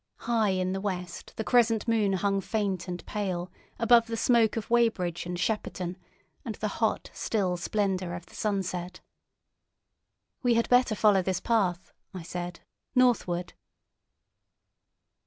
[0.21, 4.67] High in the west the crescent moon hung faint and pale above the smoke of
[4.71, 5.95] Weybridge and Shepperton
[6.43, 9.01] and the hot, still splendour of the sunset.
[10.41, 12.61] "We had better follow this path," I said,
[12.95, 13.53] "northward."